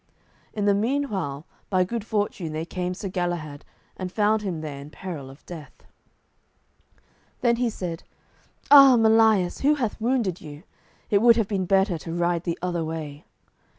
In 0.55 0.65
the 0.65 0.73
meanwhile 0.73 1.45
by 1.69 1.83
good 1.83 2.03
fortune 2.03 2.53
there 2.53 2.65
came 2.65 2.95
Sir 2.95 3.07
Galahad 3.07 3.63
and 3.95 4.11
found 4.11 4.41
him 4.41 4.61
there 4.61 4.79
in 4.79 4.89
peril 4.89 5.29
of 5.29 5.45
death. 5.45 5.83
Then 7.41 7.57
he 7.57 7.69
said, 7.69 8.01
"Ah, 8.71 8.95
Melias, 8.97 9.59
who 9.61 9.75
hath 9.75 10.01
wounded 10.01 10.41
you? 10.41 10.63
It 11.11 11.19
would 11.21 11.35
have 11.35 11.47
been 11.47 11.67
better 11.67 11.99
to 11.99 12.13
ride 12.15 12.45
the 12.45 12.57
other 12.63 12.83
way." 12.83 13.25